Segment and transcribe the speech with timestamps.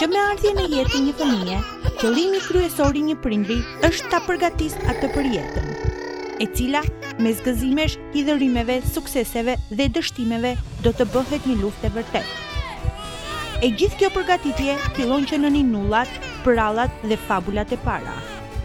[0.00, 1.56] që me ardhje në jetë një fëmije,
[2.00, 5.66] qëllimi kryesor i një prindri është ta përgatis atë për jetën,
[6.40, 6.80] e cila
[7.20, 10.54] me zgëzimesh, hidhërimeve, sukseseve dhe dështimeve
[10.86, 12.30] do të bëhet një luftë e vërtet.
[13.60, 18.14] E gjithë kjo përgatitje fillon që në një nullat, përallat dhe fabulat e para.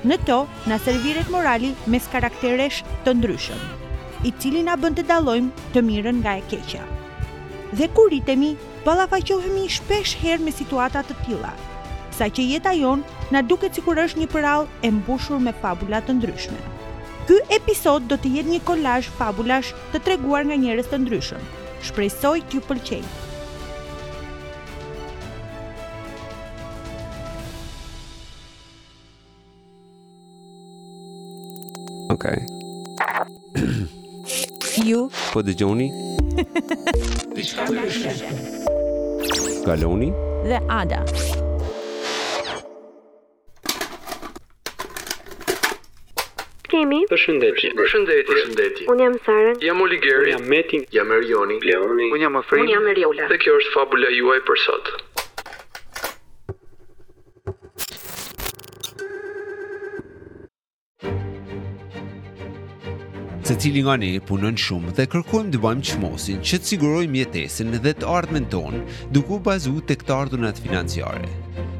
[0.07, 0.37] Në to,
[0.71, 3.67] na serviret morali mes karakteresh të ndryshëm,
[4.31, 6.87] i cili na bënd të dalojmë të mirën nga e keqa.
[7.75, 8.53] Dhe kur itemi,
[8.85, 11.49] balafaqohemi shpesh herë me situata të tilla,
[12.15, 16.15] sa që jeta jonë na duket sikur është një përall e mbushur me fabula të
[16.19, 16.61] ndryshme.
[17.25, 21.45] Ky episod do të jetë një kolazh fabulash të treguar nga njerëz të ndryshëm.
[21.87, 23.21] Shpresoj t'ju pëlqejë.
[32.15, 32.39] Okay.
[34.87, 35.89] ju po dëgjoni?
[37.35, 38.54] Diçka më shumë.
[39.65, 40.11] Shkaloni
[40.49, 40.99] dhe Ada.
[46.71, 47.05] Kemi.
[47.13, 47.71] Përshëndetje.
[47.79, 48.25] Përshëndetje.
[48.29, 48.85] Përshëndetje.
[48.93, 49.53] Un jam Sara.
[49.65, 50.31] Jam Oligeri.
[50.35, 50.85] Jam Metin.
[50.97, 51.57] Jam Erioni.
[51.69, 52.11] Leoni.
[52.13, 52.61] Un jam Afrin.
[52.65, 53.25] Un jam Eriola.
[53.33, 54.93] Dhe kjo është fabula juaj për sot.
[63.65, 67.93] cili nga ne punën shumë dhe kërkojmë të bëjmë çmosin që të sigurojmë jetesën dhe
[68.01, 68.81] të ardhmen tonë,
[69.15, 71.31] duke u bazuar tek të ardhurat financiare.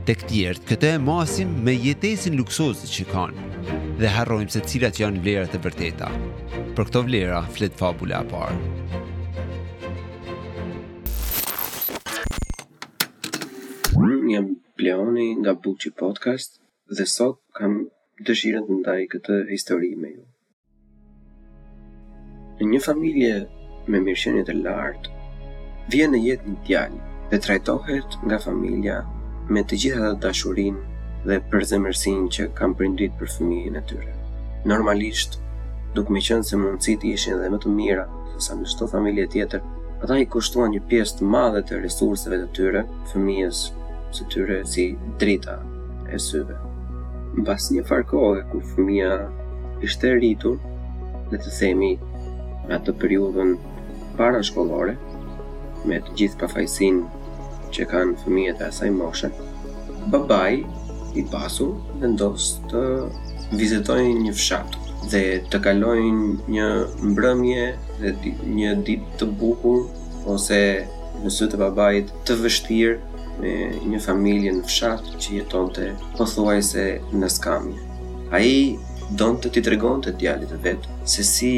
[0.07, 3.51] Tek të tjerë, këtë e masim me jetesin luksozit që kanë
[4.01, 6.09] dhe harrojmë se cilat janë vlerat e vërteta.
[6.73, 8.59] Për këto vlera flet fabula e parë.
[14.33, 14.49] Jam
[14.81, 16.57] Leoni nga Buçi Podcast
[16.97, 17.83] dhe sot kam
[18.25, 20.23] dëshirën të ndaj këtë histori me ju
[22.61, 23.31] në një familje
[23.91, 25.09] me mirëqenje të lartë,
[25.91, 26.99] vjen në jetë një djalë
[27.31, 28.99] dhe trajtohet nga familja
[29.55, 30.77] me të gjitha të dashurin
[31.25, 34.13] dhe përzemërsin që kam prindrit për fëmijin e tyre.
[34.71, 35.35] Normalisht,
[35.97, 39.27] duke me qënë se mundësit ishin dhe më të mira, se sa në shto familje
[39.35, 39.65] tjetër,
[40.05, 43.65] ata i kushtuan një pjesë të madhe të resurseve të tyre, fëmijës
[44.15, 44.87] së tyre si
[45.23, 45.59] drita
[46.15, 46.55] e syve.
[47.35, 49.13] Në pas një farkohë, ku fëmija
[49.89, 50.55] ishte rritur,
[51.31, 51.95] dhe të themi
[52.69, 53.53] në atë periudhën
[54.19, 54.95] para shkollore,
[55.85, 57.01] me të gjithë pafajsin
[57.75, 59.29] që kanë fëmijët e asaj moshe,
[60.13, 60.59] babaj
[61.19, 62.83] i pasur vendos të
[63.59, 65.21] vizitojnë një fshatë dhe
[65.53, 66.67] të kalojnë një
[67.11, 67.65] mbrëmje
[68.01, 68.13] dhe
[68.57, 69.85] një ditë të bukur
[70.35, 70.59] ose
[71.21, 73.51] në sy të babait të vështirë me
[73.91, 76.85] një familje në fshat që jeton të pëthuaj se
[77.21, 77.83] në skamje.
[78.33, 78.55] A i
[79.19, 81.51] donë të ti të regon të djallit të vetë, se si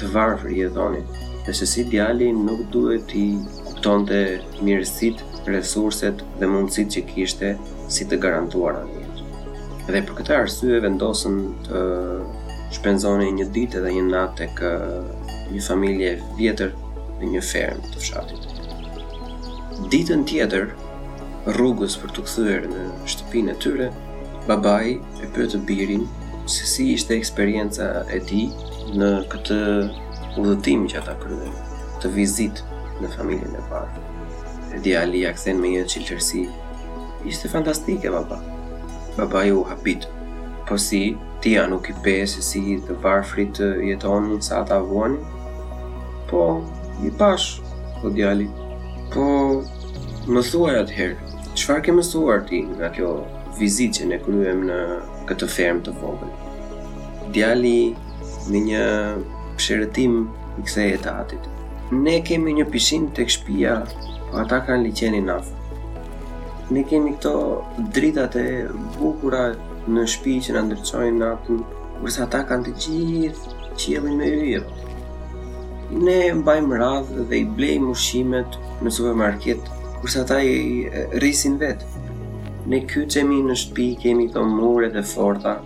[0.00, 1.08] të varfër i edhonit,
[1.46, 3.24] dhe se si djali nuk duhet i
[3.66, 4.20] kupton të
[4.64, 7.50] mirësit, resurset dhe mundësit që kishte
[7.90, 9.00] si të garantuar anë
[9.82, 11.80] Dhe për këta arsye vendosën të
[12.76, 14.70] shpenzoni një ditë dhe një natë të kë
[15.56, 16.70] një familje vjetër
[17.18, 18.46] në një fermë të fshatit.
[19.92, 20.70] Ditën tjetër,
[21.56, 23.90] rrugës për të këthyër në shtëpinë e tyre,
[24.46, 26.06] babaj e për të birin
[26.46, 28.46] se si ishte eksperienca e ti
[28.90, 29.56] në këtë
[30.40, 31.54] udhëtim që ata kryen,
[32.02, 32.62] të vizit
[33.02, 34.06] në familjen e parë.
[34.74, 36.46] E djali ja kthen me një cilësi.
[37.28, 38.40] Ishte fantastike baba.
[39.16, 40.06] Baba ju hapit.
[40.68, 41.02] Po si
[41.44, 45.18] ti ja nuk i pe se si të varfrit të në sa ata vuan?
[46.30, 46.62] Po,
[47.04, 47.60] i pash,
[48.00, 48.48] po djali.
[49.12, 49.26] Po,
[50.32, 53.10] më thuaj atëherë, qëfar ke mësuar ti nga kjo
[53.58, 54.78] vizit që ne kryem në
[55.28, 56.32] këtë fermë të vogël?
[57.34, 57.78] Djali
[58.50, 58.78] në një
[59.58, 60.14] pshërëtim
[60.58, 61.44] i kësaj atit.
[61.92, 63.74] Ne kemi një pishin të këshpia,
[64.30, 65.58] po ata kanë liqeni nafë.
[66.74, 67.34] Ne kemi këto
[67.94, 68.46] dritat e
[68.98, 69.44] bukura
[69.90, 71.60] në shpi që në ndërqojnë natën,
[72.02, 74.90] kërsa ata kanë të gjithë jemi me yrë.
[76.02, 79.70] Ne mbajmë radhë dhe i blejmë ushimet në supermarket,
[80.02, 80.56] kërsa ata i
[81.18, 82.08] rrisin vetë.
[82.72, 85.58] Ne kyqemi në shpi, kemi të mure dhe forta,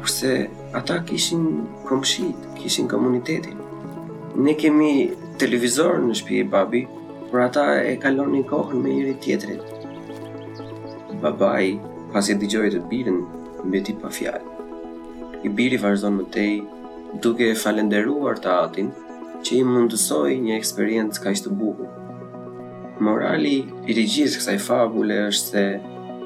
[0.00, 0.34] kurse
[0.74, 3.56] ata kishin komshit, kishin komunitetin.
[4.38, 5.10] Ne kemi
[5.42, 6.82] televizor në shpi e babi,
[7.30, 10.62] por ata e kalon një kohën me njëri tjetërit.
[11.24, 11.72] Babaj,
[12.14, 13.18] pas e digjoj të birin,
[13.66, 14.58] mbeti pa fjallë.
[15.44, 16.52] I biri varzon më tej,
[17.24, 18.92] duke e falenderuar të atin,
[19.42, 21.74] që i mundësoj një eksperiencë ka ishtë të
[23.04, 25.62] Morali i rigjithë kësaj fabule është se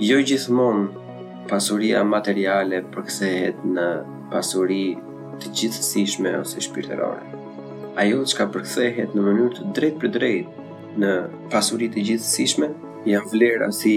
[0.02, 3.84] jo gjithmonë pasuria materiale për kësehet në
[4.34, 4.78] pasuri
[5.42, 7.22] të gjithësishme ose shpirtërore.
[8.02, 10.64] Ajo që ka përkthehet në mënyrë të drejtë për drejtë
[11.02, 11.10] në
[11.52, 12.68] pasuri të gjithësishme
[13.12, 13.92] janë vlera si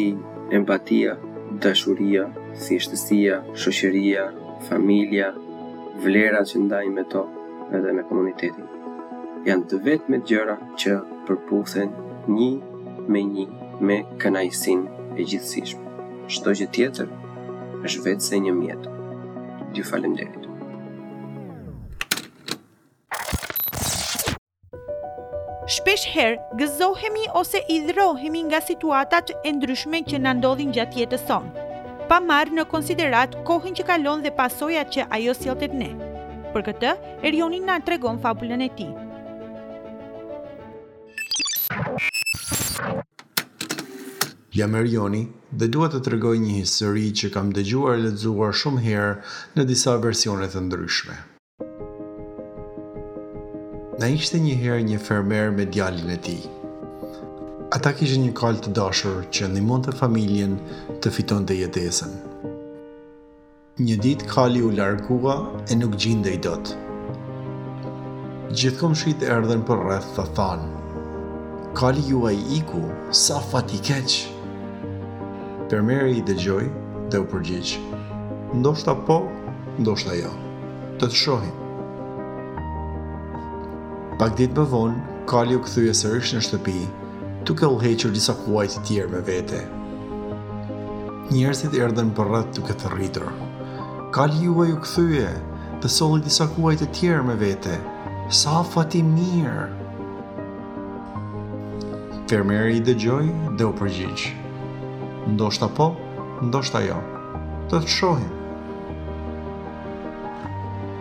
[0.59, 1.15] empatia,
[1.63, 2.27] dashuria,
[2.65, 4.27] thjeshtësia, shoqëria,
[4.67, 5.31] familja,
[6.05, 7.23] vlera që ndajnë me to
[7.77, 8.69] edhe me komunitetin.
[9.49, 10.99] Janë të vetë me gjëra që
[11.29, 11.95] përputhen
[12.37, 12.53] një
[13.13, 13.47] me një
[13.89, 14.85] me kënajsin
[15.17, 15.95] e gjithësishme.
[16.37, 17.09] Çdo që tjetër
[17.89, 18.96] është vetë se një mjetë
[19.77, 20.45] ju falenderit.
[25.67, 31.65] Shpesh herë gëzohemi ose idhrohemi nga situatat e ndryshme që na ndodhin gjatë jetës sonë,
[32.07, 35.91] pa marrë në konsiderat kohën që kalon dhe pasojat që ajo sjellte ne.
[36.55, 36.95] Për këtë,
[37.27, 38.95] Erioni na tregon fabulën e tij.
[44.57, 45.25] Jam Erjoni
[45.61, 49.09] dhe duhet të tregoj një histori që kam dëgjuar e lexuar shumë herë
[49.57, 51.17] në disa versione të ndryshme.
[54.01, 56.41] Na ishte një herë një fermer me djalin e tij.
[57.77, 60.55] Ata kishin një kal të dashur që ndihmonte familjen
[61.03, 62.15] të fitonte jetesën.
[63.77, 65.35] Një ditë kali u largua
[65.69, 66.71] e nuk gjinde i dot.
[68.57, 70.71] Gjithkom shqit erdhen për rreth të thanë.
[71.77, 72.81] Kali juaj iku,
[73.25, 74.33] sa fat keqë.
[75.67, 76.63] Fermeri i dëgjoj
[77.11, 77.73] dhe u përgjigj.
[78.55, 79.17] Ndoshta po,
[79.81, 80.29] ndoshta jo.
[80.97, 81.57] Të të shohim.
[84.19, 86.77] Pak ditë më vonë, Kali u këthuje së rrish në shtëpi,
[87.43, 89.59] tuk e lëheqër disa kuajt të tjerë me vete.
[91.35, 93.27] Njerësit erdhen për rrët tuk e të rritër.
[94.15, 95.27] Kali u e u këthuje
[95.83, 97.75] të soli disa kuajt të tjerë me vete.
[98.43, 99.67] Sa fati mirë!
[102.31, 103.25] Fermeri i dëgjoj
[103.59, 104.45] dhe u përgjigjë
[105.27, 105.91] ndoshta po,
[106.47, 106.95] ndoshta jo.
[107.69, 108.35] Të të shohim.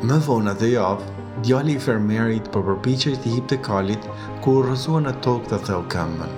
[0.09, 1.07] Më vona dhe javë,
[1.47, 4.09] djali i fermerit për po përpiche të hip të kalit,
[4.45, 6.35] ku u rëzua në tokë të theo këmbën.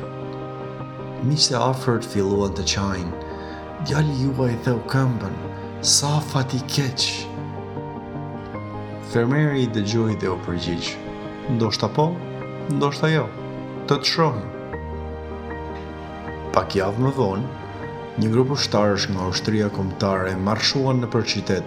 [1.28, 3.20] Mi se afert filluan të qajnë,
[3.88, 5.04] djali juva i theo
[5.96, 7.14] sa fati keqë.
[9.12, 10.98] Fermeri i dëgjoj dhe o përgjigjë,
[11.54, 12.08] ndoshta po,
[12.76, 13.24] ndoshta jo,
[13.88, 14.48] të të shrohin.
[16.54, 17.66] Pak javë më vonë,
[18.18, 21.66] një grup ushtarësh nga Austria kombëtare marshuan në për qytet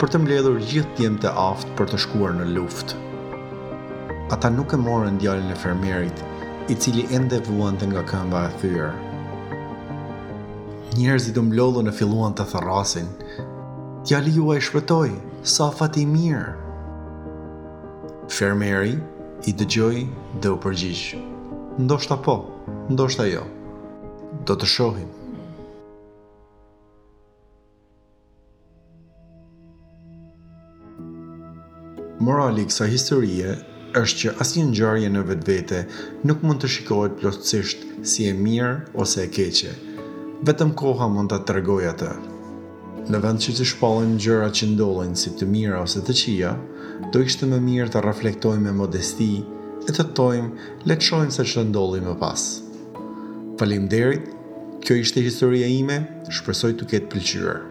[0.00, 2.98] për të mbledhur gjithë djemtë të aftë për të shkuar në luftë.
[4.36, 6.20] Ata nuk e morën djalin e fermerit,
[6.68, 8.90] i cili ende vuante nga këmba e thyer.
[10.98, 13.08] Njerëzit të mlodhën e filluan të tharrasin.
[14.06, 15.14] Djali i shpëtoi,
[15.56, 16.46] sa fat i mirë.
[18.38, 18.98] Fermeri
[19.48, 20.04] i dëgjoi
[20.42, 21.06] dhe u përgjigj.
[21.78, 22.36] Ndoshta po,
[22.90, 23.46] ndoshta jo.
[24.44, 25.12] Do të shohim.
[32.26, 33.50] morali i kësaj historie
[33.96, 35.78] është që asnjë ngjarje në vetvete
[36.26, 39.70] nuk mund të shikohet plotësisht si e mirë ose e keqe.
[40.48, 42.10] Vetëm koha mund ta tregojë atë.
[43.06, 46.50] Në vend që të shpallin gjërat që ndodhin si të mira ose të qija,
[47.14, 49.28] do ishte më mirë të reflektojmë me modesti
[49.86, 52.48] e të tojmë le të shohim se ç'do ndodhi më pas.
[53.60, 54.32] Faleminderit.
[54.86, 56.02] Kjo ishte historia ime.
[56.36, 57.64] Shpresoj të ketë pëlqyer.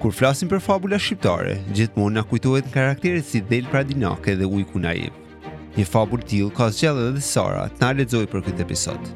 [0.00, 4.80] Kur flasim për fabula shqiptare, gjithmonë na kujtohet në karakterit si Del Pradinake dhe Ujku
[4.80, 5.12] Naiv.
[5.76, 9.10] Një fabulë tillë ka zgjallë dhe Sara, t'na lexoj për këtë episod.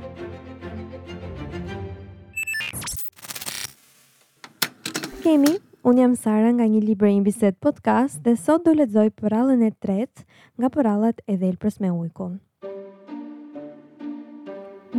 [5.24, 5.54] Kemi,
[5.88, 9.70] unë jam Sara nga një libër i bisedë podcast dhe sot do lexoj porallën e
[9.86, 10.26] tretë
[10.60, 12.34] nga porallat e Delprës me Ujkun.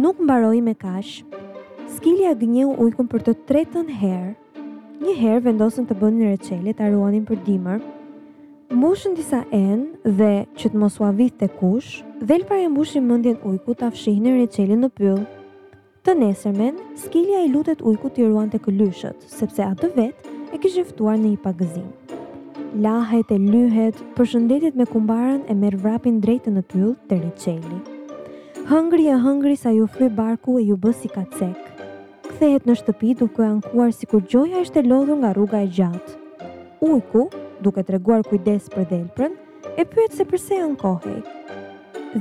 [0.02, 1.22] Nuk mbaroi me kaq.
[2.00, 4.34] Skilja gënjeu Ujkun për të tretën herë
[5.06, 7.82] Një herë vendosën të bënin reçelë, ta ruanin për dimër.
[8.74, 13.36] Mbushën disa enë dhe që të mos u avitte kush, dhe lpara e mbushin mendjen
[13.46, 15.20] ujkut ta fshihnin reçelën në pyll.
[16.06, 20.62] Të nesërmen, skilja i lutet ujku të ruante të këllyshët, sepse atë të vetë e
[20.66, 21.88] kështë ftuar në i pagëzim.
[22.88, 27.80] Lahet e lyhet, përshëndetit me kumbaran e merë vrapin drejtë në pyllë të reqeli.
[28.74, 31.85] Hëngri e hëngri sa ju fri barku e ju bësi ka cekë,
[32.36, 36.18] kthehet në shtëpi duke ankuar sikur gjoja ishte lodhur nga rruga e gjatë.
[36.84, 37.30] Ujku,
[37.64, 39.38] duke treguar kujdes për dhelprën,
[39.80, 41.22] e pyet se pse ankohej.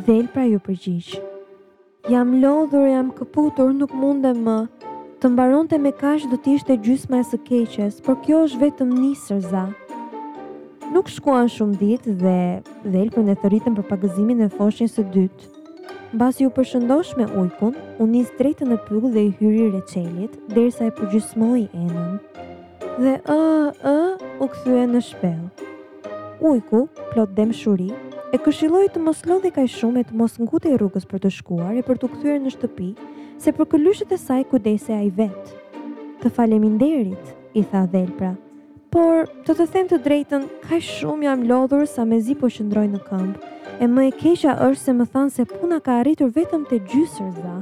[0.07, 1.17] Dhelpra ju përgjigj.
[2.15, 4.59] Jam lodhur, jam këputur, nuk mundem më.
[5.19, 8.95] Të mbaronte me kash do të ishte gjysma e së keqes, por kjo është vetëm
[9.01, 9.65] nisër za.
[10.95, 12.39] Nuk shkuan shumë ditë dhe
[12.85, 15.54] dhelprën e thëritën për pagëzimin e foshin së dytë.
[16.15, 20.87] Basi u përshëndosh me ujkun, u njës drejtë në pyllë dhe i hyri reqelit, dersa
[20.87, 22.13] i përgjysmoj enën.
[23.01, 23.39] Dhe ë,
[23.93, 23.95] ë,
[24.39, 25.41] u këthue në shpel.
[26.47, 27.89] Ujku, plot dem shuri,
[28.31, 31.33] e këshiloj të mos lodhe kaj shumë e të mos ngute i rrugës për të
[31.41, 32.93] shkuar e për të këthyre në shtëpi,
[33.43, 35.59] se për këllyshet e saj kudese a i vetë.
[36.23, 38.37] Të faleminderit, i tha dhelpra,
[38.95, 42.87] por të të them të drejtën, kaj shumë jam lodhur sa me zi po shëndroj
[42.95, 46.79] në këmbë, E më e është se më thanë se puna ka arritur vetëm të
[46.91, 47.57] gjysër dha.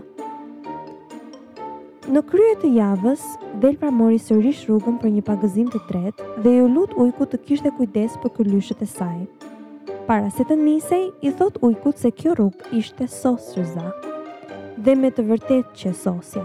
[2.12, 3.23] Në kryet të javës,
[3.62, 7.71] Delpra mori sërish rrugën për një pagëzim të tret dhe ju lut ujku të kishte
[7.76, 9.16] kujdes për këllyshët e saj.
[10.07, 13.88] Para se të nisej, i thot ujkut se kjo rrugë ishte sos rëza
[14.85, 16.42] Dhe me të vërtet që sosja,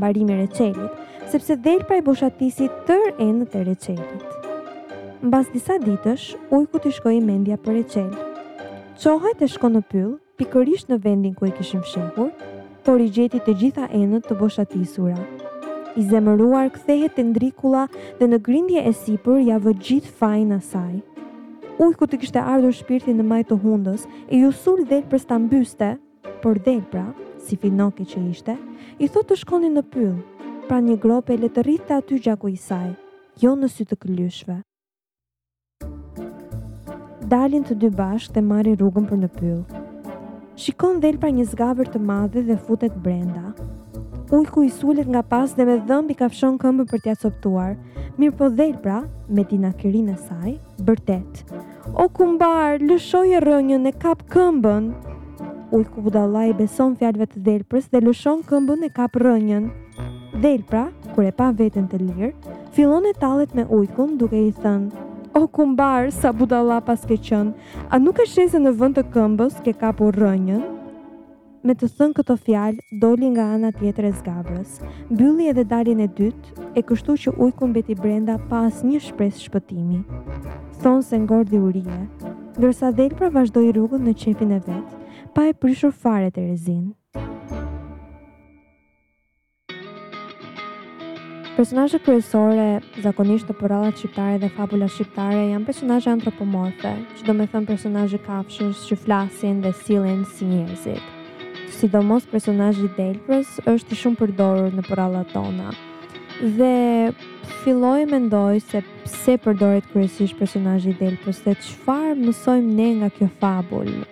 [0.00, 0.98] barimi reqelit,
[1.30, 4.28] sepse Delpra i boshatisi tër e në të reqelit.
[5.24, 8.22] Në disa ditësh, ujku të shkoj i mendja për reqelit.
[8.94, 12.28] Qohet e shko në pyllë, pikërisht në vendin ku e kishim shekur,
[12.86, 15.16] por i gjeti të gjitha enët të boshatisura.
[15.98, 17.88] I zemëruar kthehet të ndrikula
[18.20, 20.92] dhe në grindje e sipër ja vë gjithë fajnë asaj.
[21.82, 25.22] Uj ku të kishte ardhur shpirti në majtë të hundës, e ju sur dhejt për
[25.24, 25.88] stambyste,
[26.44, 27.06] por dhejt pra,
[27.42, 28.54] si finoki që ishte,
[29.02, 30.22] i thot të shkonin në pyllë,
[30.68, 32.92] pra një grope le të rritë aty gjaku i saj,
[33.42, 34.60] jo në sy të këllyshve
[37.28, 39.60] dalin të dy bashkë dhe marri rrugën për në pyll.
[40.60, 43.54] Shikon dhelpra pra një zgabër të madhe dhe futet brenda.
[44.34, 47.74] Ujku i sulet nga pas dhe me dhëmb i kafshon këmbër për t'ja coptuar,
[48.18, 50.54] mirë po dhe pra, me tina kërinë e saj,
[50.86, 51.42] bërtet.
[52.02, 54.90] O kumbar, lëshoj e rënjën e kap këmbën!
[55.74, 59.70] Ujku budala i beson fjallëve të dhelprës dhe lëshon këmbën e kap rënjën.
[60.44, 62.32] Dhelpra, kur e pa vetën të lirë,
[62.76, 67.50] fillon e talet me ujkun duke i thënë, o kumbar sa budalla pas ke qen
[67.90, 70.62] a nuk e shese në vënd të këmbës ke kapur rënjën?
[71.64, 74.74] Me të thënë këto fjalë, doli nga ana tjetër e zgabrës,
[75.10, 80.02] mbylli edhe daljen e dytë, e kështu që ujku mbeti brenda pa asnjë shpresë shpëtimi.
[80.82, 81.98] Thonë se ngordh urie,
[82.58, 85.00] ndërsa Delpra vazhdoi rrugën në qepin e vet,
[85.34, 86.52] pa e prishur fare Terezin.
[86.92, 86.94] rezin.
[91.54, 97.44] Personazhet kryesore, zakonisht të porrallat shqiptare dhe fabula shqiptare janë personazhe antropomorfe, që do të
[97.52, 101.04] thonë personazhe kafshësh që flasin dhe sillen si njerëzit.
[101.76, 105.70] Sidomos personazhi i Delfrës është i shumë përdorur në porrallat tona.
[106.58, 106.74] Dhe
[107.62, 113.30] filloi mendoj se pse përdoret kryesisht personazhi i Delfrës, se çfarë mësojmë ne nga kjo
[113.38, 114.02] fabulë?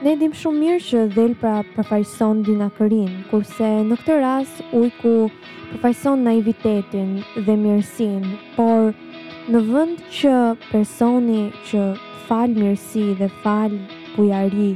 [0.00, 5.10] Ne dim shumë mirë që dhel pra përfajson dinakërin, kurse në këtë ras ujku
[5.74, 7.10] përfajson naivitetin
[7.48, 8.22] dhe mirësin,
[8.54, 8.94] por
[9.52, 10.32] në vënd që
[10.70, 11.82] personi që
[12.30, 13.82] falë mirësi dhe falë
[14.16, 14.70] bujari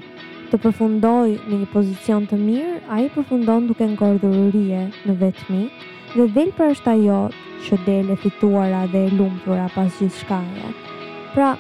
[0.53, 5.65] të përfundoj në një pozicion të mirë, a i përfundon duke në gordururie në vetëmi,
[6.19, 7.19] dhe dhel është ajo
[7.67, 7.81] që
[8.13, 10.75] e fituara dhe lumëtura pas gjithë shkaje.
[11.35, 11.57] Pra,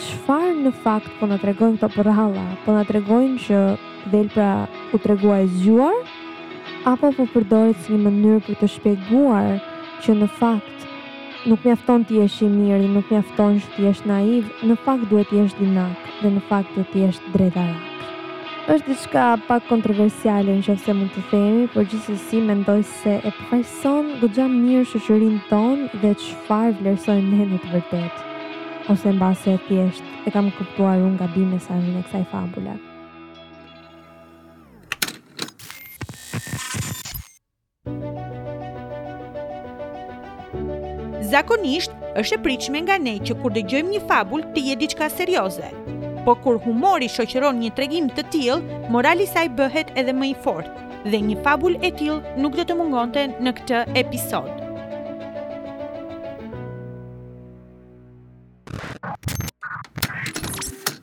[0.00, 2.44] çfarë në fakt po na tregojnë këto përhalla?
[2.64, 3.58] Po na tregojnë që
[4.12, 4.64] del pra
[5.26, 5.98] u e zgjuar
[6.88, 9.50] apo po përdoret si një mënyrë për të shpjeguar
[10.02, 10.88] që në fakt
[11.46, 15.40] nuk mjafton të jesh i mirë, nuk mjafton të jesh naiv, në fakt duhet të
[15.42, 17.88] jesh dinak dhe në fakt duhet të jesh drejtarak.
[18.72, 24.46] Është diçka pak kontroversiale nëse mund të themi, por gjithsesi mendoj se e përfajson gojja
[24.54, 28.28] mirë shoqërinë tonë dhe çfarë vlerësojmë ne në të vërtetë
[28.90, 32.78] ose në base e thjesht e kam kuptuar unë nga bimë mesajnë në kësaj fabule.
[41.32, 45.70] Zakonisht, është e pritshme nga ne që kur dëgjojmë një fabul të jetë diçka serioze.
[46.26, 48.60] Por kur humori shoqëron një tregim të tillë,
[48.92, 50.78] morali saj bëhet edhe më i fortë
[51.10, 54.61] dhe një fabul e tillë nuk do të mungonte në këtë episod.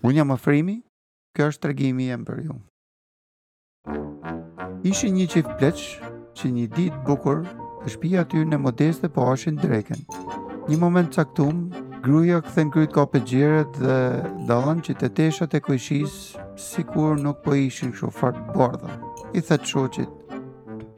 [0.10, 0.74] Unë jam ofrimi,
[1.38, 2.54] kjo është tregimi jem për ju.
[4.90, 5.84] Ishi një qift pleç,
[6.40, 7.44] që një dit bukur,
[7.84, 10.00] të shpia aty në modeste po ashin dreken.
[10.70, 11.60] Një moment caktum,
[12.06, 14.00] gruja këthen kryt ka për gjiret dhe
[14.50, 16.16] dalën që të tesha e kojshis,
[16.68, 18.96] si kur nuk po ishin shu fartë bardha.
[19.38, 20.34] I thetë shoqit,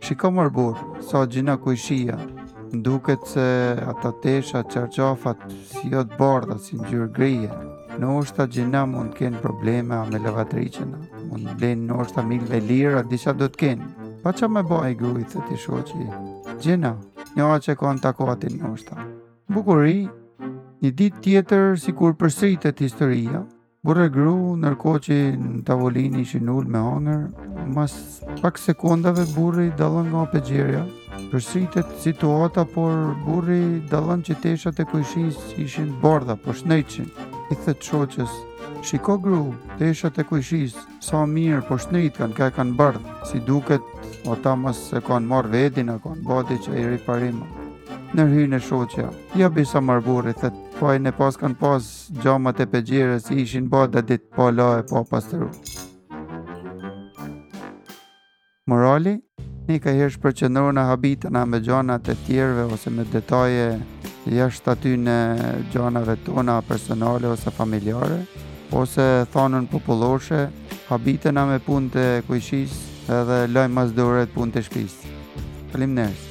[0.06, 0.80] shiko mërbur,
[1.12, 2.16] sa gjina kojshia,
[2.72, 3.44] Nduket se
[3.92, 5.42] ata tesha qarqafat
[5.74, 7.52] si jot bardha si njërë grije.
[8.00, 10.92] Në është gjina mund të kenë probleme a me lëvatriqën,
[11.32, 13.88] mund të blenë në është të milve lirë a disa do të kenë.
[14.24, 16.06] Pa që me bëjë e grujë, të shuë që i
[16.64, 16.92] gjina,
[17.36, 19.06] një a që konë takoati në është
[19.52, 19.98] Bukuri,
[20.86, 23.44] një dit tjetër si kur përsritet historia,
[23.84, 27.28] burë e gru nërko që në tavolin ishë nullë me hangër,
[27.76, 27.98] mas
[28.42, 30.86] pak sekundave burë i dalën nga pëgjerja,
[31.34, 37.12] përsritet situata, por burë i dalën që tesha të kojshis ishin borda, për po shnejqin,
[37.52, 38.32] i thët qoqës,
[38.88, 39.42] shiko gru,
[39.78, 43.88] të isha të kujshis, sa mirë, po shnejt kanë ka e kanë bërë, si duket,
[44.32, 47.48] o ta mos se kanë marrë vedin, a kanë bati që i riparima.
[48.16, 51.90] Nërhyjnë e shoqja, ja bisa marburit, thët, po e ne pas kanë pas
[52.24, 55.44] gjamat e pëgjire, si ishin bada ditë, po la e po pas të
[58.72, 59.18] Morali,
[59.68, 63.66] një ka hirsh për që në habitën a me gjanat e tjerve, ose me detaje
[64.30, 65.16] jashtë aty në
[65.74, 68.20] gjanave tona personale ose familjare,
[68.72, 70.46] ose thanën populloshe,
[70.90, 72.76] habitena me punë të kujshis
[73.10, 75.00] edhe lojmë mas dore të punë të shpis.
[75.72, 76.28] Falim nërës.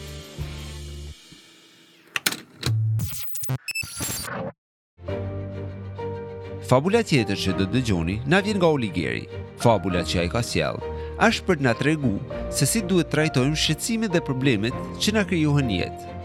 [6.71, 9.25] Fabula tjetër që do dëgjoni, na vjen nga Oligeri,
[9.59, 10.87] fabula që a i ka sjellë
[11.21, 12.13] është për të na tregu
[12.55, 16.20] se si duhet trajtojmë shqetësimet dhe problemet që na krijohen jetë.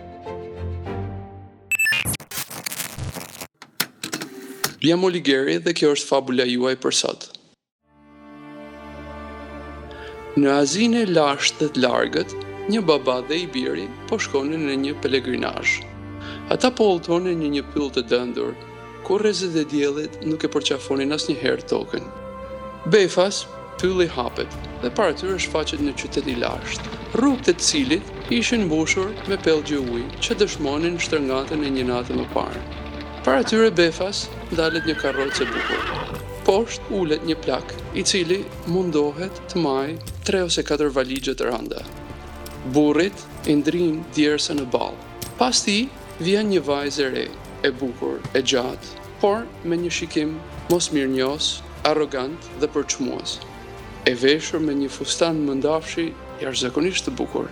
[4.86, 7.24] Jam Oligeri dhe kjo është fabula juaj për sot.
[10.44, 12.36] Në azine lashtë dhe të largët,
[12.74, 15.74] një baba dhe i biri po shkonin në një pelegrinaj.
[16.56, 18.54] Ata po ullëtoni një një pyllë të dëndur,
[19.08, 22.06] ku rezet dhe djelit nuk e përqafonin as një herë token.
[22.98, 23.42] Befas,
[23.82, 25.98] pylli hapet dhe para tyre është faqet në
[26.38, 26.94] i lashtë.
[27.18, 32.30] Rrugët e cilit ishin mbushur me pelgjë ujë që dëshmonin shtërngatën e një natë më
[32.38, 32.66] parë.
[33.26, 36.18] Para tyre befas, dalet një karrocë e bukur.
[36.46, 38.36] Poshtë ullet një plak, i cili
[38.74, 39.96] mundohet të maj
[40.30, 41.82] tre ose katër valigjët rënda.
[42.76, 45.10] Burrit i ndrin djerëse në balë.
[45.42, 45.78] Pas ti,
[46.22, 47.26] vjen një vajzë e re,
[47.70, 48.94] e bukur, e gjatë,
[49.26, 50.38] por me një shikim
[50.70, 51.50] mos mirë njës,
[51.96, 53.40] arrogant dhe përqmuas.
[54.06, 56.12] E veshur me një fustan mëndafshi,
[56.46, 57.50] jarëzakonisht të bukur,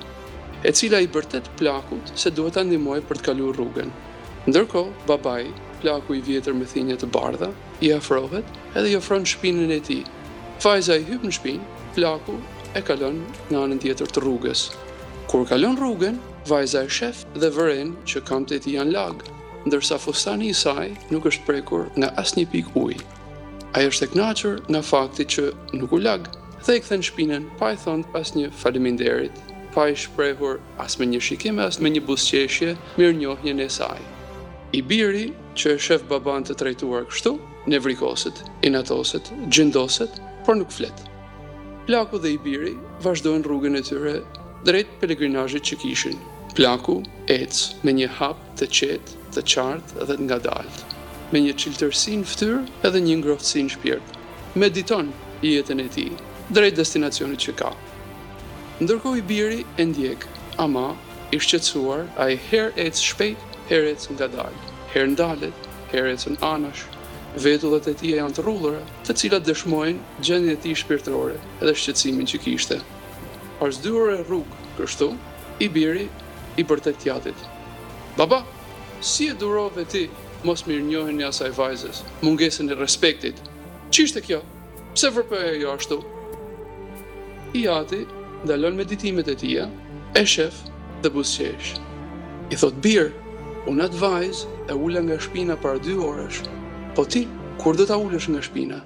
[0.62, 3.94] e cila i bërtet plakut se duhet të andimoj për të kalu rrugën.
[4.44, 5.46] Ndërko, babaj,
[5.80, 7.48] plaku i vjetër me thinje të bardha,
[7.80, 9.98] i afrohet edhe i ofron shpinën e ti.
[10.66, 12.36] Fajza i hypë në shpinë, plaku
[12.76, 13.22] e kalon
[13.54, 14.66] në anën tjetër të rrugës.
[15.32, 16.18] Kur kalon rrugën,
[16.52, 19.32] vajza e shef dhe vëren që kam i ti janë lagë,
[19.70, 22.98] ndërsa fustani i saj nuk është prekur nga asë një pik ujë.
[23.80, 25.46] Ajo është e knaqër nga fakti që
[25.80, 26.34] nuk u lagë,
[26.68, 29.40] dhe i këthen shpinën pa i thonë pas një faliminderit,
[29.72, 33.70] pa i shprehur asë me një shikime, asë me një busqeshje, mirë njohë një
[34.74, 35.28] I biri
[35.60, 37.32] që e shef baban të trajtuar kështu,
[37.70, 40.16] nevrikoset, inatoset, gjendoset,
[40.48, 41.04] por nuk flet.
[41.86, 42.74] Plaku dhe i biri
[43.06, 44.16] vazhdojnë rrugën e tyre
[44.66, 46.18] drejt pelegrinajit që kishin.
[46.58, 46.96] Plaku
[47.36, 50.82] ec me një hap të qetë, të qartë dhe të nga dalt,
[51.34, 52.58] me një qiltërsi në
[52.90, 54.18] edhe një ngrohtësi në shpirt.
[54.64, 55.14] Mediton
[55.46, 56.08] i jetën e ti,
[56.50, 57.76] drejt destinacionit që ka.
[58.82, 60.26] Ndërko i biri e ndjek,
[60.66, 60.88] ama,
[61.30, 66.84] i shqetsuar, a i her ec shpejt herë nga dalë, herë ndalët, herë në anash.
[67.42, 72.28] Vetullet e tia janë të rullëra, të cilat dëshmojnë gjenje e ti shpirtërore edhe shqecimin
[72.30, 72.78] që kishte.
[73.58, 75.08] Pas dy ore rrugë, kështu,
[75.66, 76.06] i biri
[76.62, 77.42] i bërtet tjatit.
[78.20, 78.44] Baba,
[79.02, 80.04] si e durove ti
[80.46, 83.42] mos mirë njohen një asaj vajzës, mungesën e respektit?
[83.94, 84.44] Qishte kjo?
[84.94, 85.98] Pse vërpëja jo ashtu?
[87.58, 88.04] I ati,
[88.46, 89.66] ndalon meditimet e tia,
[90.14, 90.62] e shef
[91.02, 91.74] dhe busqesh.
[92.54, 93.23] I thot birë,
[93.64, 96.40] Unë atë vajzë e ullë nga shpina për 2 orësh,
[96.98, 97.22] po ti,
[97.62, 98.80] kur dhe ta ullësh nga shpina?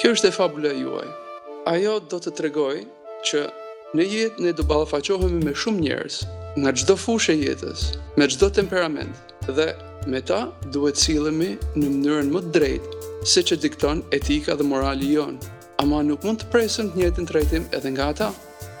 [0.00, 1.10] Kjo është e fabule e juaj.
[1.68, 2.78] Ajo do të tregoj
[3.28, 3.42] që
[3.96, 6.16] në jetë ne do balafaqohemi me shumë njerës,
[6.56, 7.82] nga gjdo fushë e jetës,
[8.16, 9.12] me gjdo temperament,
[9.52, 9.68] dhe
[10.08, 15.52] me ta duhet cilëmi në mënyrën më drejtë, se që dikton etika dhe morali jonë,
[15.84, 18.30] ama nuk mund të presën të njëtën të rejtim edhe nga ta,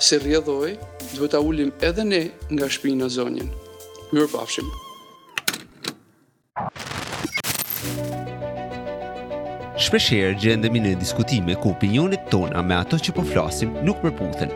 [0.02, 0.72] si rjedhoj
[1.18, 2.20] duhet ta ulim edhe ne
[2.54, 3.48] nga shpina në zonjën.
[4.12, 4.68] Mirpafshim.
[9.82, 14.52] Shpeshherë gjendemi në diskutime ku opinionet tona me ato që po flasim nuk përputhen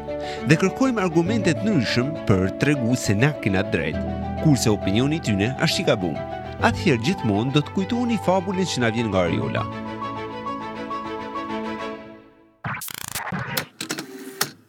[0.49, 3.99] dhe kërkojmë argumente të ndryshëm për të treguar se na kena drejt,
[4.45, 6.23] kurse opinioni i tyre është i gabuar.
[6.67, 9.65] Atëherë gjithmonë do të kujtoni fabulën që na vjen nga Ariola.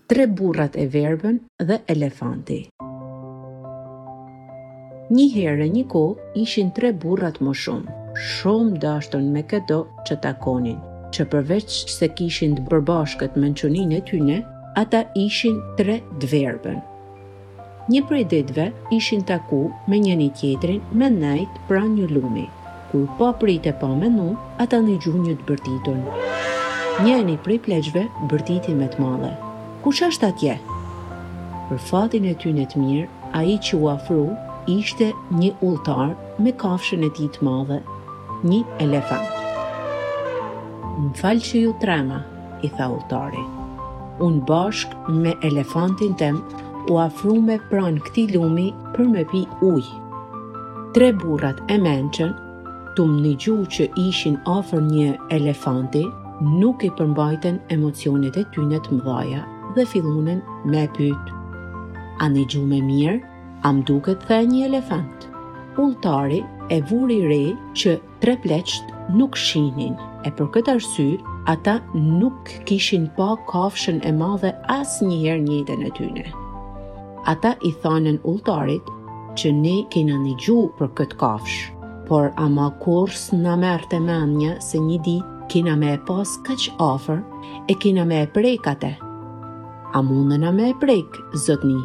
[0.07, 2.57] tre burrat e verbën dhe elefanti.
[5.11, 6.03] Një herë një ko
[6.39, 7.95] ishin tre burrat më shumë,
[8.27, 10.77] shumë dashton me këto që takonin,
[11.11, 14.37] që përveç se kishin të përbashkët me nqonin e tyne,
[14.83, 16.79] ata ishin tre dverbën.
[17.91, 19.59] Një prej ditve ishin taku
[19.91, 22.47] me një një tjetrin me nejt pra një lumi.
[22.91, 24.29] Kur po prit e po menu,
[24.65, 26.03] ata një gjunjë të bërtitun.
[27.03, 29.33] Njëni prej pleqve bërtiti me të madhe
[29.85, 30.55] ku që është atje?
[31.67, 34.21] Për fatin e ty në të mirë, a i që u afru
[34.73, 35.09] ishte
[35.39, 36.13] një ultar
[36.43, 37.81] me kafshën e ti të madhe,
[38.47, 39.35] një elefant.
[41.01, 42.21] Më falë që ju trema,
[42.65, 43.43] i tha ultari.
[44.27, 46.39] Unë bashk me elefantin tem
[46.89, 50.03] u afru me pran këti lumi për me pi ujë.
[50.95, 52.31] Tre burrat e menqën,
[52.97, 56.01] të më një gju që ishin afer një elefanti,
[56.47, 59.43] nuk i përmbajten emocionet e tynet të mëdhaja
[59.77, 60.41] dhe fillunën
[60.73, 61.25] me pyt.
[62.23, 63.19] A një gjume mirë,
[63.69, 65.25] a të dhe një elefant.
[65.77, 66.39] Ulltari
[66.73, 67.41] e vuri re
[67.81, 69.93] që tre pleqt nuk shinin,
[70.25, 71.07] e për këtë arsy,
[71.53, 76.25] ata nuk kishin pa kafshën e madhe as njëherë njëten në tyne.
[77.33, 78.89] Ata i thanën ulltarit
[79.39, 81.73] që ne kena një gju për këtë kafshë,
[82.09, 83.99] por ama kurs në mërë të
[84.39, 87.21] një se një ditë kena me e pas kaq afer
[87.67, 88.95] e kena me e prej kate.
[89.93, 91.77] A mundën a me e prejkë, zëtni?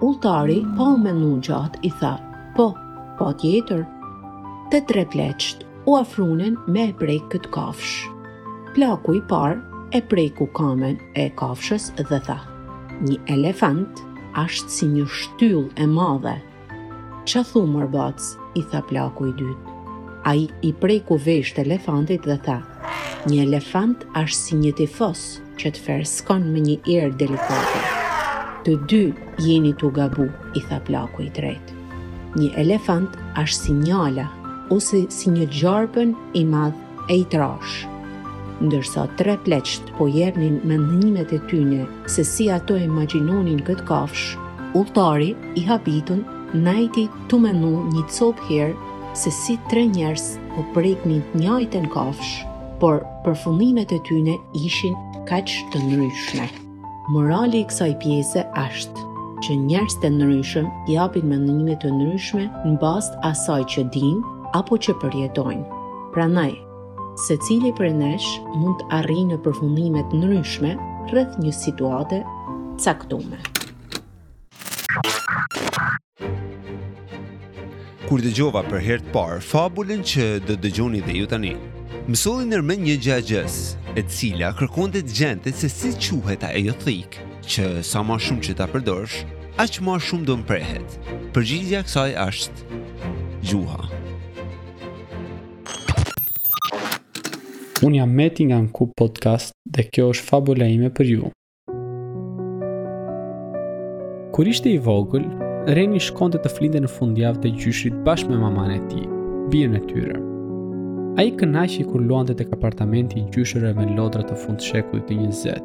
[0.00, 2.14] Ultari po me në gjatë i tha,
[2.56, 2.70] po,
[3.18, 3.82] po tjetër.
[4.72, 8.06] Të tre pleqtë u afrunin me e prejkë këtë kafsh.
[8.72, 12.38] Plaku i parë e prejku kamen e kafshës dhe tha,
[13.04, 14.00] një elefant
[14.44, 16.32] ashtë si një shtyll e madhe.
[17.28, 18.24] Qa thumër, mërbac,
[18.56, 19.76] i tha plaku i dytë.
[20.32, 22.58] A i prejku vejsh të elefantit dhe tha,
[23.28, 27.82] një elefant ashtë si një tifosë që të ferskon me një erë delikate.
[28.66, 29.02] Të dy
[29.44, 31.72] jeni të gabu, i tha plaku i tret.
[32.38, 34.26] Një elefant është si njala,
[34.74, 37.84] ose si një gjarpën i madh e i trash.
[38.60, 43.86] Ndërsa tre pleçt po jernin me ndënjimet e tyne se si ato e maqinonin këtë
[43.90, 44.26] kafsh,
[44.78, 46.26] ullëtari i habitun
[46.66, 52.38] najti të menu një copë herë se si tre njerës po prejknit njajten kafsh,
[52.80, 54.94] por përfundimet e tyre ishin
[55.28, 56.46] kaq të ndryshme.
[57.14, 59.06] Morali i kësaj pjese është
[59.46, 64.78] që njerëz të ndryshëm i japin mendime të ndryshme në bazë asaj që dinë apo
[64.86, 65.82] që përjetojnë.
[66.14, 66.52] Prandaj,
[67.28, 68.26] secili prej nesh
[68.58, 70.74] mund të arrijë në përfundime të ndryshme
[71.10, 72.22] rreth një situate
[72.82, 73.46] caktuar.
[78.08, 81.52] Kur dëgjova për herë të parë fabulën që do dëgjoni dhe ju tani,
[82.08, 83.56] Mësulli nërmën një gjagjës,
[83.92, 85.90] e cila kërkon të gjente se si
[86.22, 87.18] quhet a e jo thik,
[87.52, 89.18] që sa ma shumë që ta përdorsh,
[89.60, 90.96] aq ma shumë do mprehet.
[91.36, 92.80] Përgjizja kësaj ashtë
[93.50, 93.80] gjuha.
[97.84, 101.30] Unë jam meti nga në podcast dhe kjo është fabula ime për ju.
[104.32, 105.28] Kur ishte i vogull,
[105.68, 109.04] Reni shkonte të flinde në fundjavë të gjyshit bashkë me mamane ti,
[109.52, 110.18] bjën e tyre.
[111.18, 115.16] A i kënaqi kur luante të kapartamenti i gjyshërve me lodra të fund shekullit të
[115.24, 115.64] 20,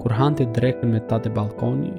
[0.00, 1.90] kur hante drekën me tatë balkoni,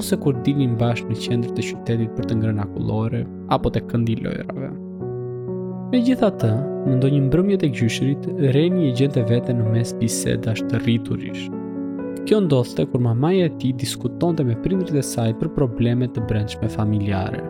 [0.00, 3.20] ose kur dilin bashkë në qendrë të qytetit për të ngrënë akullore
[3.54, 4.72] apo të këndi lojrave.
[5.92, 6.50] Me gjitha të,
[6.90, 8.26] në ndonjë mbrëmje e gjyshërit,
[8.56, 11.46] Reni i gjente vete në mes biseda është rriturish.
[12.26, 16.68] Kjo ndodhte kur mamaja e ti diskutonte me prindrit e saj për probleme të brendshme
[16.74, 17.46] familjare.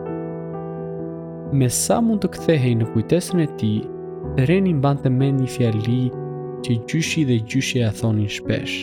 [1.57, 3.73] Me sa mund të kthehej në kujtesën e ti,
[4.47, 5.99] Renin mban të men një fjalli
[6.63, 8.75] që gjyshi dhe gjyshi a thonin shpesh.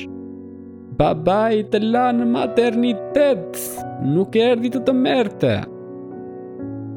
[1.01, 3.59] Babaj të la në maternitet,
[4.13, 5.53] nuk e erdi të të merte.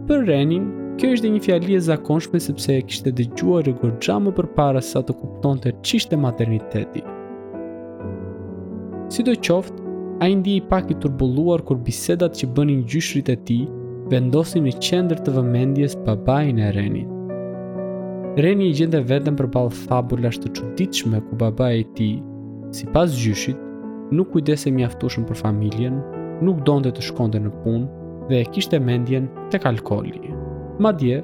[0.09, 0.65] Për Renin,
[0.99, 4.81] kjo është një fjalli e zakonshme sepse e kishte dëgjuar e gërgja më për para
[4.83, 7.03] sa të kupton të qishte materniteti.
[9.13, 9.87] Si do qoftë,
[10.19, 13.61] a i ndi i pak i turbulluar kur bisedat që bënin gjyshrit e ti
[14.11, 17.15] vendosin në qendrë të vëmendjes babajnë e Renit.
[18.37, 22.09] Reni i gjende vetëm për balë fabulasht të quditshme ku baba e ti,
[22.75, 23.57] si pas gjyshit,
[24.13, 25.97] nuk kujdese mjaftushëm për familjen,
[26.45, 30.35] nuk donde të shkonde në punë dhe e kishte mendjen të kalkoli.
[30.79, 31.23] Ma dje,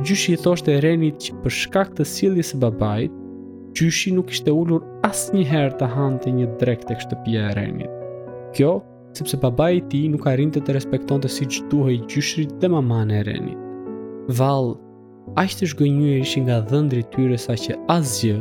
[0.00, 3.12] gjyshi i thoshte Renit që për shkak të siljes e babajt,
[3.76, 8.02] gjyshi nuk ishte ullur as njëherë të hante një drek të kështëpia e Renit.
[8.56, 8.78] Kjo,
[9.20, 13.20] sepse baba i ti nuk arrinte të respektonte si që duhe i gjyshrit dhe mamane
[13.20, 13.60] e Renit.
[14.40, 14.76] Valë,
[15.36, 18.38] aq të zhgënjur ishin nga dhëndri tyre sa që asgjë,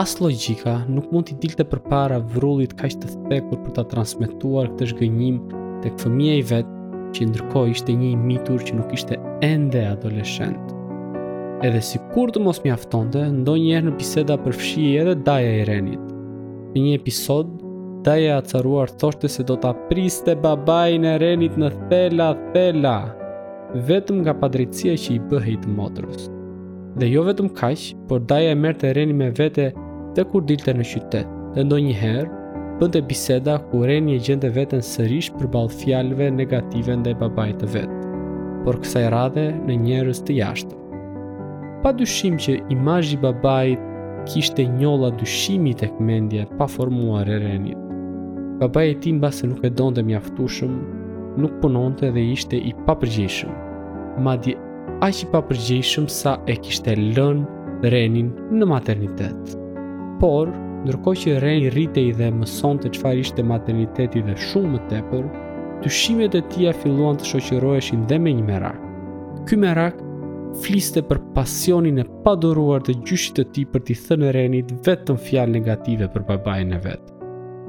[0.00, 4.90] as logjika nuk mund t'i dilte përpara vrullit kaq të thekur për ta transmetuar këtë
[4.92, 5.38] zhgënjim
[5.84, 6.68] tek fëmia i vet,
[7.16, 10.74] që ndërkohë ishte një mitur që nuk ishte ende adoleshent.
[11.66, 16.04] Edhe si kur të mos mjaftonte, ndonjëherë në biseda përfshi edhe daja i Renit.
[16.74, 17.54] Në një episod,
[18.06, 22.50] daja e acaruar thoshte se do ta priste babain e Renit në thela thela.
[22.58, 22.98] thela
[23.88, 26.28] vetëm nga padrejtësia që i bëhej të motrës.
[26.98, 29.72] Dhe jo vetëm kaq, por daja e merrte Reni me vete
[30.16, 31.28] te kur dilte në qytet.
[31.54, 37.56] Dhe ndonjëherë bënte biseda ku Reni e gjente veten sërish përballë fjalëve negative ndaj babait
[37.60, 37.92] të vet.
[38.64, 40.74] Por kësaj radhe në njerëz të jashtë.
[41.84, 43.84] Pa dyshim që imazhi i babait
[44.28, 47.78] kishte njolla dyshimi tek mendja e paformuar e Renit.
[48.58, 50.72] Babai i tij mbase nuk e donte mjaftueshëm
[51.40, 53.54] nuk punonte dhe ishte i papërgjeshëm.
[54.24, 54.52] Ma di
[55.06, 59.52] aq i papërgjeshëm sa e kishte lënë Renin në maternitet.
[60.22, 60.50] Por,
[60.82, 65.28] ndërkohë që Reni rrite i dhe mësonte të qfar ishte materniteti dhe shumë më tepër,
[65.82, 65.88] të
[66.40, 68.80] e tia filluan të shoqëroheshin dhe me një merak.
[69.46, 69.96] Ky merak
[70.64, 75.48] fliste për pasionin e paduruar të gjyshit të ti për t'i thënë Renit vetën fjal
[75.56, 77.12] negative për babajnë e vetë.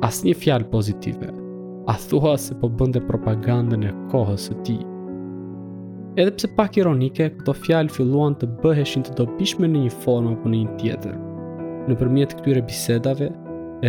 [0.10, 1.36] Asë një fjal pozitive
[1.88, 4.78] a thua se po bënde propagandën e kohës së ti.
[6.20, 10.50] Edhe pse pak ironike, këto fjalë filluan të bëheshin të dobishme në një formë apo
[10.52, 11.16] në një tjetër.
[11.88, 13.30] Në përmjet këtyre bisedave,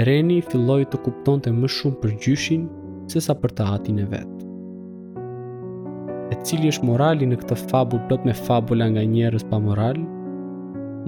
[0.06, 2.68] Reni filloi të kuptonte më shumë për gjyshin
[3.10, 4.36] se sa për të atin e vetë.
[6.30, 9.98] E cili është morali në këtë fabul plot me fabula nga njerës pa moral?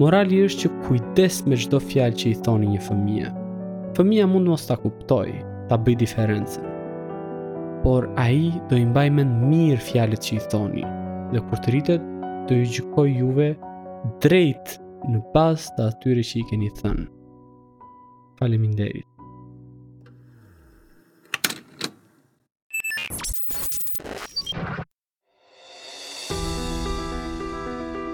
[0.01, 3.31] Morali është që kujdes me gjdo fjalë që i thoni një fëmija.
[3.95, 5.31] Fëmija mund mos ta kuptoj,
[5.71, 6.72] ta bëj diferencën
[7.83, 10.83] por a i do i mbaj men mirë fjallet që i thoni,
[11.33, 12.03] dhe kur të rritet,
[12.47, 13.49] do i gjykoj juve
[14.23, 14.77] drejt
[15.11, 17.05] në pas të atyre që i keni thënë.
[18.39, 19.09] Faleminderit.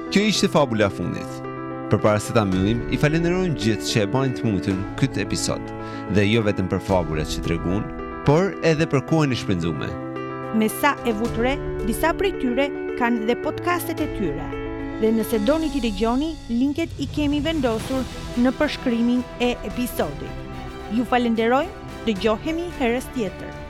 [0.09, 1.35] Kjo ishte fabula fundit.
[1.89, 5.73] Për para se ta mëllim, i falenderojnë gjithë që e bajnë të mutën këtë episod,
[6.17, 7.87] dhe jo vetëm për fabula që të regunë,
[8.27, 9.87] por edhe për kohën e shpenzume.
[10.59, 11.55] Me sa e vutre,
[11.85, 12.65] disa prej tyre
[12.99, 14.47] kanë dhe podcastet e tyre.
[14.99, 18.03] Dhe nëse doni të dëgjoni, linket i kemi vendosur
[18.43, 20.43] në përshkrimin e episodit.
[20.97, 21.65] Ju falenderoj,
[22.09, 23.68] dëgjohemi herës tjetër.